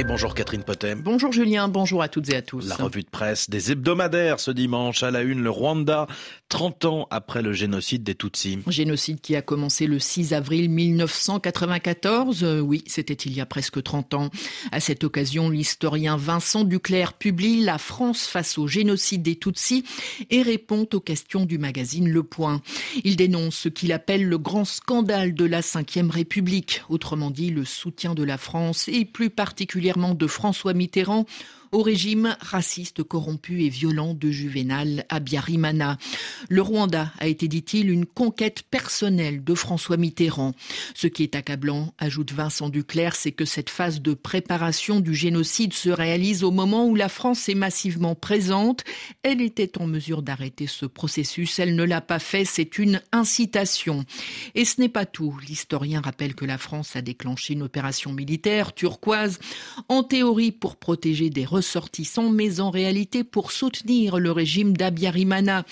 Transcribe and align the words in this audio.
Et 0.00 0.02
bonjour 0.02 0.34
Catherine 0.34 0.62
Potem. 0.62 1.02
Bonjour 1.02 1.30
Julien, 1.30 1.68
bonjour 1.68 2.00
à 2.00 2.08
toutes 2.08 2.30
et 2.30 2.36
à 2.36 2.40
tous. 2.40 2.66
La 2.66 2.76
revue 2.76 3.02
de 3.02 3.10
presse 3.10 3.50
des 3.50 3.70
hebdomadaires 3.70 4.40
ce 4.40 4.50
dimanche 4.50 5.02
à 5.02 5.10
la 5.10 5.20
une, 5.20 5.42
le 5.42 5.50
Rwanda, 5.50 6.06
30 6.48 6.84
ans 6.86 7.06
après 7.10 7.42
le 7.42 7.52
génocide 7.52 8.02
des 8.02 8.14
Tutsis. 8.14 8.60
Génocide 8.66 9.20
qui 9.20 9.36
a 9.36 9.42
commencé 9.42 9.86
le 9.86 9.98
6 9.98 10.32
avril 10.32 10.70
1994. 10.70 12.44
Euh, 12.44 12.60
oui, 12.60 12.82
c'était 12.86 13.12
il 13.12 13.34
y 13.34 13.42
a 13.42 13.46
presque 13.46 13.82
30 13.82 14.14
ans. 14.14 14.30
À 14.72 14.80
cette 14.80 15.04
occasion, 15.04 15.50
l'historien 15.50 16.16
Vincent 16.16 16.64
Duclerc 16.64 17.12
publie 17.12 17.62
La 17.62 17.76
France 17.76 18.26
face 18.26 18.56
au 18.56 18.66
génocide 18.66 19.20
des 19.20 19.36
Tutsis 19.36 19.84
et 20.30 20.40
répond 20.40 20.88
aux 20.94 21.00
questions 21.00 21.44
du 21.44 21.58
magazine 21.58 22.08
Le 22.08 22.22
Point. 22.22 22.62
Il 23.04 23.16
dénonce 23.16 23.54
ce 23.56 23.68
qu'il 23.68 23.92
appelle 23.92 24.24
le 24.24 24.38
grand 24.38 24.64
scandale 24.64 25.34
de 25.34 25.44
la 25.44 25.60
Ve 25.60 26.10
République, 26.10 26.84
autrement 26.88 27.30
dit 27.30 27.50
le 27.50 27.66
soutien 27.66 28.14
de 28.14 28.22
la 28.22 28.38
France 28.38 28.88
et 28.88 29.04
plus 29.04 29.28
particulièrement 29.28 29.89
de 29.98 30.26
François 30.26 30.74
Mitterrand 30.74 31.26
au 31.72 31.82
régime 31.82 32.36
raciste, 32.40 33.02
corrompu 33.02 33.62
et 33.64 33.68
violent 33.68 34.14
de 34.14 34.30
Juvenal 34.30 35.04
Abiyarimana. 35.08 35.98
Le 36.48 36.62
Rwanda 36.62 37.12
a 37.18 37.28
été, 37.28 37.48
dit-il, 37.48 37.90
une 37.90 38.06
conquête 38.06 38.62
personnelle 38.70 39.44
de 39.44 39.54
François 39.54 39.96
Mitterrand. 39.96 40.52
Ce 40.94 41.06
qui 41.06 41.22
est 41.22 41.34
accablant, 41.34 41.94
ajoute 41.98 42.32
Vincent 42.32 42.68
Duclerc, 42.68 43.14
c'est 43.14 43.32
que 43.32 43.44
cette 43.44 43.70
phase 43.70 44.00
de 44.00 44.14
préparation 44.14 45.00
du 45.00 45.14
génocide 45.14 45.72
se 45.72 45.90
réalise 45.90 46.42
au 46.42 46.50
moment 46.50 46.86
où 46.86 46.94
la 46.94 47.08
France 47.08 47.48
est 47.48 47.54
massivement 47.54 48.14
présente. 48.14 48.84
Elle 49.22 49.40
était 49.40 49.78
en 49.78 49.86
mesure 49.86 50.22
d'arrêter 50.22 50.66
ce 50.66 50.86
processus. 50.86 51.58
Elle 51.58 51.76
ne 51.76 51.84
l'a 51.84 52.00
pas 52.00 52.18
fait. 52.18 52.44
C'est 52.44 52.78
une 52.78 53.00
incitation. 53.12 54.04
Et 54.54 54.64
ce 54.64 54.80
n'est 54.80 54.88
pas 54.88 55.06
tout. 55.06 55.36
L'historien 55.46 56.00
rappelle 56.00 56.34
que 56.34 56.44
la 56.44 56.58
France 56.58 56.96
a 56.96 57.02
déclenché 57.02 57.52
une 57.52 57.62
opération 57.62 58.12
militaire 58.12 58.74
turquoise, 58.74 59.38
en 59.88 60.02
théorie 60.02 60.52
pour 60.52 60.76
protéger 60.76 61.30
des 61.30 61.44
ressortissants, 61.60 62.30
mais 62.30 62.58
en 62.60 62.70
réalité 62.70 63.22
pour 63.22 63.52
soutenir 63.52 64.18
le 64.18 64.32
régime 64.32 64.74
d'Abiyarimana. 64.74 65.66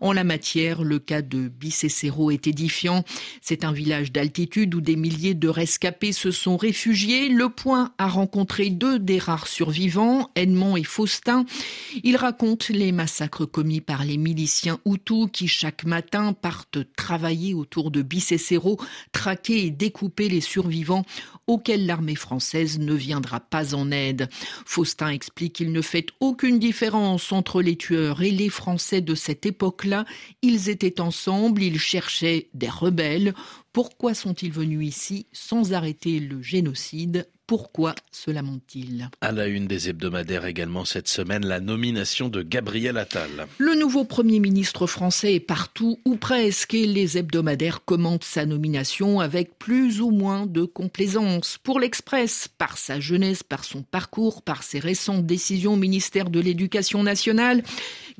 En 0.00 0.14
la 0.14 0.24
matière, 0.24 0.82
le 0.82 0.98
cas 0.98 1.20
de 1.20 1.48
Bicécero 1.48 2.30
est 2.30 2.46
édifiant. 2.46 3.04
C'est 3.42 3.62
un 3.62 3.72
village 3.72 4.10
d'altitude 4.10 4.74
où 4.74 4.80
des 4.80 4.96
milliers 4.96 5.34
de 5.34 5.48
rescapés 5.48 6.12
se 6.12 6.30
sont 6.30 6.56
réfugiés. 6.56 7.28
Le 7.28 7.50
Point 7.50 7.92
a 7.98 8.08
rencontré 8.08 8.70
deux 8.70 8.98
des 8.98 9.18
rares 9.18 9.46
survivants, 9.46 10.30
Edmond 10.34 10.78
et 10.78 10.82
Faustin. 10.82 11.44
Ils 12.02 12.16
racontent 12.16 12.66
les 12.70 12.90
massacres 12.90 13.44
commis 13.44 13.82
par 13.82 14.02
les 14.02 14.16
miliciens 14.16 14.80
Hutus 14.86 15.28
qui 15.30 15.46
chaque 15.46 15.84
matin 15.84 16.32
partent 16.32 16.78
travailler 16.96 17.52
autour 17.52 17.90
de 17.90 18.00
Bicécero, 18.00 18.80
traquer 19.12 19.66
et 19.66 19.70
découper 19.70 20.30
les 20.30 20.40
survivants 20.40 21.04
auxquels 21.46 21.84
l'armée 21.84 22.14
française 22.14 22.78
ne 22.78 22.94
viendra 22.94 23.40
pas 23.40 23.74
en 23.74 23.90
aide. 23.90 24.30
Faustin 24.64 25.10
explique 25.10 25.33
explique 25.34 25.54
qu'il 25.54 25.72
ne 25.72 25.82
fait 25.82 26.06
aucune 26.20 26.60
différence 26.60 27.32
entre 27.32 27.60
les 27.60 27.74
tueurs 27.74 28.22
et 28.22 28.30
les 28.30 28.48
Français 28.48 29.00
de 29.00 29.16
cette 29.16 29.46
époque-là. 29.46 30.04
Ils 30.42 30.68
étaient 30.68 31.00
ensemble, 31.00 31.60
ils 31.60 31.80
cherchaient 31.80 32.46
des 32.54 32.68
rebelles. 32.68 33.34
Pourquoi 33.74 34.14
sont-ils 34.14 34.52
venus 34.52 34.86
ici 34.86 35.26
sans 35.32 35.72
arrêter 35.72 36.20
le 36.20 36.40
génocide? 36.40 37.26
Pourquoi 37.48 37.94
se 38.10 38.30
lamentent-ils 38.30 39.10
À 39.20 39.30
la 39.30 39.48
une 39.48 39.66
des 39.66 39.90
hebdomadaires 39.90 40.46
également 40.46 40.86
cette 40.86 41.08
semaine, 41.08 41.44
la 41.44 41.60
nomination 41.60 42.30
de 42.30 42.40
Gabriel 42.40 42.96
Attal. 42.96 43.48
Le 43.58 43.74
nouveau 43.74 44.04
Premier 44.04 44.38
ministre 44.38 44.86
français 44.86 45.34
est 45.34 45.40
partout, 45.40 45.98
ou 46.06 46.16
presque, 46.16 46.72
et 46.72 46.86
les 46.86 47.18
hebdomadaires 47.18 47.84
commentent 47.84 48.24
sa 48.24 48.46
nomination 48.46 49.20
avec 49.20 49.58
plus 49.58 50.00
ou 50.00 50.10
moins 50.10 50.46
de 50.46 50.64
complaisance. 50.64 51.58
Pour 51.62 51.80
l'Express, 51.80 52.48
par 52.48 52.78
sa 52.78 52.98
jeunesse, 52.98 53.42
par 53.42 53.64
son 53.64 53.82
parcours, 53.82 54.40
par 54.40 54.62
ses 54.62 54.78
récentes 54.78 55.26
décisions 55.26 55.74
au 55.74 55.76
ministère 55.76 56.30
de 56.30 56.40
l'Éducation 56.40 57.02
nationale, 57.02 57.62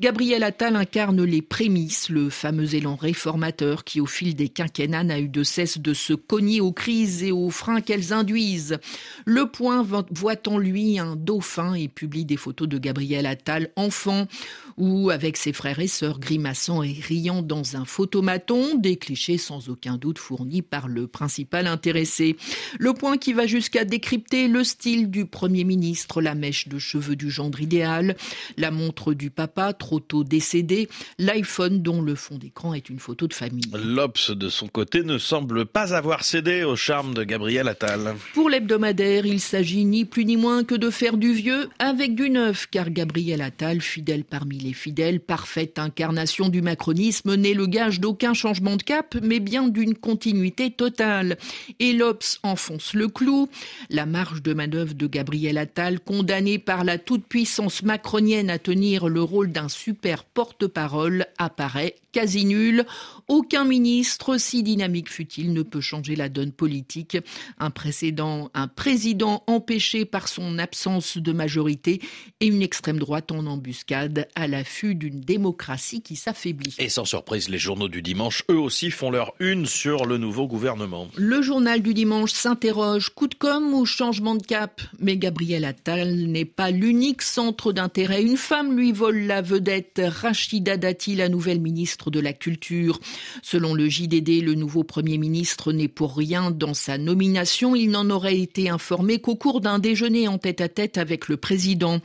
Gabriel 0.01 0.43
Attal 0.43 0.75
incarne 0.75 1.23
les 1.23 1.41
prémices, 1.41 2.09
le 2.09 2.29
fameux 2.29 2.75
élan 2.75 2.95
réformateur 2.95 3.85
qui, 3.85 4.01
au 4.01 4.05
fil 4.05 4.35
des 4.35 4.49
quinquennats, 4.49 5.05
n'a 5.05 5.21
eu 5.21 5.29
de 5.29 5.41
cesse 5.43 5.77
de 5.77 5.93
se 5.93 6.11
cogner 6.11 6.59
aux 6.59 6.73
crises 6.73 7.23
et 7.23 7.31
aux 7.31 7.49
freins 7.49 7.79
qu'elles 7.79 8.11
induisent. 8.11 8.77
Le 9.23 9.45
Point 9.45 9.87
voit 10.11 10.47
en 10.47 10.57
lui 10.57 10.99
un 10.99 11.15
dauphin 11.15 11.75
et 11.75 11.87
publie 11.87 12.25
des 12.25 12.35
photos 12.35 12.67
de 12.67 12.77
Gabriel 12.77 13.25
Attal 13.25 13.69
enfant 13.77 14.27
ou 14.77 15.09
avec 15.09 15.37
ses 15.37 15.53
frères 15.53 15.79
et 15.79 15.87
sœurs 15.87 16.19
grimaçant 16.19 16.83
et 16.83 16.93
riant 16.93 17.41
dans 17.41 17.75
un 17.75 17.85
photomaton, 17.85 18.75
des 18.75 18.97
clichés 18.97 19.37
sans 19.37 19.69
aucun 19.69 19.97
doute 19.97 20.19
fournis 20.19 20.61
par 20.61 20.87
le 20.87 21.07
principal 21.07 21.67
intéressé. 21.67 22.35
Le 22.79 22.93
Point 22.93 23.17
qui 23.17 23.33
va 23.33 23.47
jusqu'à 23.47 23.85
décrypter 23.85 24.47
le 24.47 24.63
style 24.63 25.09
du 25.09 25.25
Premier 25.25 25.63
ministre, 25.63 26.21
la 26.21 26.35
mèche 26.35 26.67
de 26.67 26.77
cheveux 26.77 27.15
du 27.15 27.29
gendre 27.29 27.61
idéal, 27.61 28.15
la 28.57 28.71
montre 28.71 29.13
du 29.13 29.29
papa 29.29 29.73
trop 29.73 29.99
tôt 29.99 30.23
décédé, 30.23 30.89
l'iPhone 31.19 31.81
dont 31.81 32.01
le 32.01 32.15
fond 32.15 32.37
d'écran 32.37 32.73
est 32.73 32.89
une 32.89 32.99
photo 32.99 33.27
de 33.27 33.33
famille. 33.33 33.71
L'Obs 33.73 34.31
de 34.31 34.49
son 34.49 34.67
côté 34.67 35.03
ne 35.03 35.17
semble 35.17 35.65
pas 35.65 35.93
avoir 35.93 36.23
cédé 36.23 36.63
au 36.63 36.75
charme 36.75 37.13
de 37.13 37.23
Gabriel 37.23 37.67
Attal. 37.67 38.15
Pour 38.33 38.49
l'hebdomadaire, 38.49 39.25
il 39.25 39.39
s'agit 39.39 39.85
ni 39.85 40.05
plus 40.05 40.25
ni 40.25 40.37
moins 40.37 40.63
que 40.63 40.75
de 40.75 40.89
faire 40.89 41.17
du 41.17 41.33
vieux 41.33 41.69
avec 41.79 42.15
du 42.15 42.29
neuf, 42.29 42.67
car 42.69 42.89
Gabriel 42.89 43.41
Attal, 43.41 43.81
fidèle 43.81 44.23
parmi 44.23 44.64
les 44.65 44.73
fidèles, 44.73 45.19
parfaite 45.19 45.77
incarnation 45.77 46.49
du 46.49 46.63
macronisme, 46.63 47.35
n'est 47.35 47.53
le 47.53 47.67
gage 47.67 47.99
d'aucun 47.99 48.33
changement 48.33 48.77
de 48.77 48.83
cap, 48.83 49.15
mais 49.21 49.39
bien 49.39 49.67
d'une 49.67 49.93
continuité 49.93 50.71
totale. 50.71 51.37
Et 51.79 51.93
l'Obs 51.93 52.39
enfonce 52.41 52.95
le 52.95 53.07
clou. 53.07 53.47
La 53.91 54.07
marge 54.07 54.41
de 54.41 54.55
manœuvre 54.55 54.95
de 54.95 55.05
Gabriel 55.05 55.59
Attal, 55.59 55.99
condamné 55.99 56.57
par 56.57 56.83
la 56.83 56.97
toute-puissance 56.97 57.83
macronienne 57.83 58.49
à 58.49 58.57
tenir 58.57 59.07
le 59.07 59.21
rôle 59.21 59.51
d'un 59.51 59.69
super 59.69 60.23
porte-parole, 60.23 61.27
apparaît 61.37 61.95
quasi 62.11 62.45
nul. 62.45 62.85
Aucun 63.27 63.65
ministre, 63.65 64.37
si 64.37 64.63
dynamique 64.63 65.11
fut-il, 65.11 65.51
ne 65.51 65.63
peut 65.63 65.81
changer 65.81 66.15
la 66.15 66.29
donne 66.29 66.53
politique. 66.53 67.17
Un 67.59 67.69
précédent, 67.71 68.49
un 68.53 68.69
président 68.69 69.43
empêché 69.47 70.05
par 70.05 70.27
son 70.29 70.57
absence 70.57 71.17
de 71.17 71.33
majorité 71.33 72.01
et 72.39 72.47
une 72.47 72.61
extrême 72.61 72.99
droite 72.99 73.33
en 73.33 73.45
embuscade 73.45 74.29
à 74.33 74.47
l'affût 74.55 74.95
d'une 74.95 75.19
démocratie 75.19 76.01
qui 76.01 76.15
s'affaiblit. 76.15 76.75
Et 76.79 76.87
sans 76.87 77.03
surprise, 77.03 77.49
les 77.49 77.57
journaux 77.57 77.89
du 77.89 78.01
dimanche, 78.01 78.43
eux 78.49 78.57
aussi, 78.57 78.89
font 78.89 79.11
leur 79.11 79.33
une 79.41 79.65
sur 79.65 80.05
le 80.05 80.17
nouveau 80.17 80.47
gouvernement. 80.47 81.09
Le 81.17 81.41
journal 81.41 81.81
du 81.81 81.93
dimanche 81.93 82.31
s'interroge, 82.31 83.09
coup 83.09 83.27
de 83.27 83.35
com' 83.35 83.73
ou 83.73 83.85
changement 83.85 84.35
de 84.35 84.45
cap? 84.45 84.81
Mais 84.99 85.17
Gabriel 85.17 85.65
Attal 85.65 86.27
n'est 86.27 86.45
pas 86.45 86.71
l'unique 86.71 87.21
centre 87.21 87.73
d'intérêt. 87.73 88.23
Une 88.23 88.37
femme 88.37 88.77
lui 88.77 88.93
vole 88.93 89.19
la 89.23 89.41
vedette, 89.41 90.01
Rachida 90.05 90.77
Dati, 90.77 91.15
la 91.15 91.27
nouvelle 91.27 91.59
ministre 91.59 92.09
de 92.09 92.21
la 92.21 92.31
Culture. 92.31 92.99
Selon 93.41 93.73
le 93.73 93.89
JDD, 93.89 94.41
le 94.41 94.55
nouveau 94.55 94.85
Premier 94.85 95.17
ministre 95.17 95.73
n'est 95.73 95.89
pour 95.89 96.15
rien 96.15 96.49
dans 96.49 96.73
sa 96.73 96.97
nomination. 96.97 97.75
Il 97.75 97.89
n'en 97.89 98.09
aurait 98.09 98.39
été 98.39 98.69
informé 98.69 99.19
qu'au 99.19 99.35
cours 99.35 99.59
d'un 99.59 99.79
déjeuner 99.79 100.29
en 100.29 100.37
tête-à-tête 100.37 100.97
avec 100.97 101.27
le 101.27 101.35
président. 101.35 101.99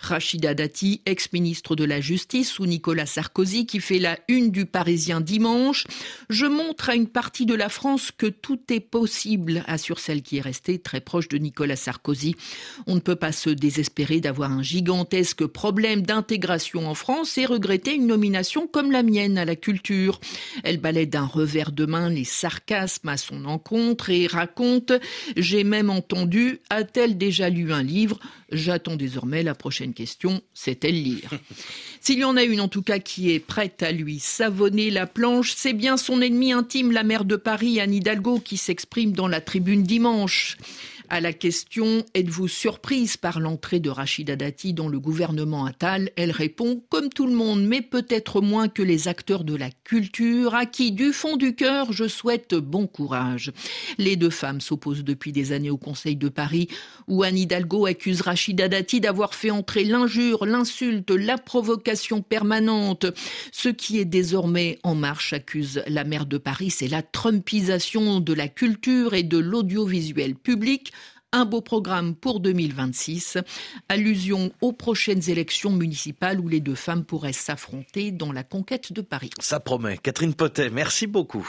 Rachida 0.00 0.54
Dati, 0.54 1.02
ex-ministre 1.04 1.76
de 1.76 1.84
la 1.90 2.00
Justice, 2.00 2.58
ou 2.60 2.66
Nicolas 2.66 3.04
Sarkozy, 3.04 3.66
qui 3.66 3.80
fait 3.80 3.98
la 3.98 4.16
une 4.28 4.50
du 4.50 4.64
Parisien 4.64 5.20
dimanche. 5.20 5.86
Je 6.30 6.46
montre 6.46 6.88
à 6.88 6.94
une 6.94 7.08
partie 7.08 7.46
de 7.46 7.54
la 7.54 7.68
France 7.68 8.12
que 8.16 8.26
tout 8.26 8.60
est 8.70 8.80
possible, 8.80 9.64
assure 9.66 9.98
celle 9.98 10.22
qui 10.22 10.38
est 10.38 10.40
restée 10.40 10.78
très 10.78 11.00
proche 11.00 11.26
de 11.28 11.36
Nicolas 11.36 11.74
Sarkozy. 11.74 12.36
On 12.86 12.94
ne 12.94 13.00
peut 13.00 13.16
pas 13.16 13.32
se 13.32 13.50
désespérer 13.50 14.20
d'avoir 14.20 14.52
un 14.52 14.62
gigantesque 14.62 15.44
problème 15.46 16.02
d'intégration 16.02 16.88
en 16.88 16.94
France 16.94 17.36
et 17.38 17.44
regretter 17.44 17.94
une 17.94 18.06
nomination 18.06 18.68
comme 18.68 18.92
la 18.92 19.02
mienne 19.02 19.36
à 19.36 19.44
la 19.44 19.56
culture. 19.56 20.20
Elle 20.62 20.78
balaie 20.78 21.06
d'un 21.06 21.26
revers 21.26 21.72
de 21.72 21.86
main 21.86 22.08
les 22.08 22.24
sarcasmes 22.24 23.08
à 23.08 23.16
son 23.16 23.44
encontre 23.46 24.10
et 24.10 24.28
raconte 24.28 24.92
J'ai 25.36 25.64
même 25.64 25.90
entendu, 25.90 26.60
a-t-elle 26.70 27.18
déjà 27.18 27.50
lu 27.50 27.72
un 27.72 27.82
livre? 27.82 28.20
J'attends 28.52 28.96
désormais 28.96 29.42
la 29.42 29.56
prochaine 29.56 29.92
question, 29.92 30.40
c'est-elle 30.54 31.02
lire 31.02 31.30
S'il 32.00 32.18
y 32.18 32.24
en 32.24 32.36
a 32.36 32.42
une 32.42 32.60
en 32.60 32.68
tout 32.68 32.82
cas 32.82 32.98
qui 32.98 33.32
est 33.32 33.40
prête 33.40 33.82
à 33.82 33.92
lui 33.92 34.18
savonner 34.18 34.90
la 34.90 35.06
planche, 35.06 35.52
c'est 35.54 35.72
bien 35.72 35.96
son 35.96 36.20
ennemi 36.20 36.52
intime, 36.52 36.92
la 36.92 37.02
maire 37.02 37.24
de 37.24 37.36
Paris, 37.36 37.80
Anne 37.80 37.94
Hidalgo, 37.94 38.40
qui 38.40 38.56
s'exprime 38.56 39.12
dans 39.12 39.28
la 39.28 39.40
tribune 39.40 39.82
dimanche. 39.82 40.56
À 41.12 41.20
la 41.20 41.32
question 41.32 42.04
Êtes-vous 42.14 42.46
surprise 42.46 43.16
par 43.16 43.40
l'entrée 43.40 43.80
de 43.80 43.90
Rachida 43.90 44.36
Dati 44.36 44.72
dans 44.72 44.86
le 44.86 45.00
gouvernement 45.00 45.64
Attal? 45.64 46.10
Elle 46.14 46.30
répond 46.30 46.84
Comme 46.88 47.08
tout 47.08 47.26
le 47.26 47.34
monde, 47.34 47.64
mais 47.64 47.82
peut-être 47.82 48.40
moins 48.40 48.68
que 48.68 48.80
les 48.80 49.08
acteurs 49.08 49.42
de 49.42 49.56
la 49.56 49.70
culture, 49.82 50.54
à 50.54 50.66
qui, 50.66 50.92
du 50.92 51.12
fond 51.12 51.36
du 51.36 51.56
cœur, 51.56 51.92
je 51.92 52.06
souhaite 52.06 52.54
bon 52.54 52.86
courage. 52.86 53.50
Les 53.98 54.14
deux 54.14 54.30
femmes 54.30 54.60
s'opposent 54.60 55.02
depuis 55.02 55.32
des 55.32 55.50
années 55.50 55.70
au 55.70 55.78
Conseil 55.78 56.14
de 56.14 56.28
Paris, 56.28 56.68
où 57.08 57.24
Anne 57.24 57.38
Hidalgo 57.38 57.86
accuse 57.86 58.20
Rachida 58.20 58.68
Dati 58.68 59.00
d'avoir 59.00 59.34
fait 59.34 59.50
entrer 59.50 59.82
l'injure, 59.82 60.46
l'insulte, 60.46 61.10
la 61.10 61.38
provocation 61.38 62.22
permanente. 62.22 63.06
Ce 63.50 63.68
qui 63.68 63.98
est 63.98 64.04
désormais 64.04 64.78
en 64.84 64.94
marche, 64.94 65.32
accuse 65.32 65.82
la 65.88 66.04
maire 66.04 66.26
de 66.26 66.38
Paris, 66.38 66.70
c'est 66.70 66.86
la 66.86 67.02
trumpisation 67.02 68.20
de 68.20 68.32
la 68.32 68.46
culture 68.46 69.14
et 69.14 69.24
de 69.24 69.38
l'audiovisuel 69.38 70.36
public 70.36 70.92
Un 71.32 71.44
beau 71.44 71.60
programme 71.60 72.16
pour 72.16 72.40
2026. 72.40 73.38
Allusion 73.88 74.50
aux 74.60 74.72
prochaines 74.72 75.30
élections 75.30 75.70
municipales 75.70 76.40
où 76.40 76.48
les 76.48 76.58
deux 76.58 76.74
femmes 76.74 77.04
pourraient 77.04 77.32
s'affronter 77.32 78.10
dans 78.10 78.32
la 78.32 78.42
conquête 78.42 78.92
de 78.92 79.00
Paris. 79.00 79.30
Ça 79.38 79.60
promet. 79.60 79.96
Catherine 79.98 80.34
Potet, 80.34 80.70
merci 80.70 81.06
beaucoup. 81.06 81.48